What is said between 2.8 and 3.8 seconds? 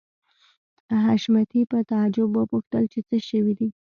چې څه شوي دي